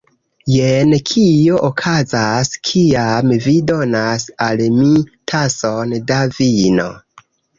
[0.51, 4.89] Jen kio okazas kiam vi donas al mi
[5.35, 6.91] tason da vino